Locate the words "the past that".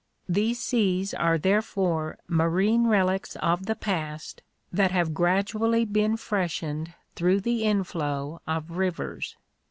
3.67-4.89